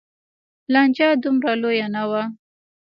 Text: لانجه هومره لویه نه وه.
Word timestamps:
لانجه 0.73 1.07
هومره 1.23 1.51
لویه 1.61 1.87
نه 1.95 2.03
وه. 2.09 2.23